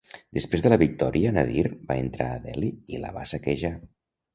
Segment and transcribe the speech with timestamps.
[0.37, 3.77] Després de la victòria Nadir va entrar a Delhi i la va saquejar.